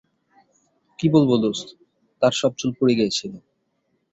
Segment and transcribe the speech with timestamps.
[0.99, 1.67] কি বলব দোস্ত,
[2.21, 3.33] তার সব চুল পড়ে গিয়েছিল।